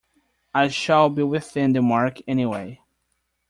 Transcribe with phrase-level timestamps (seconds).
[0.55, 2.81] I shall be within the mark any way.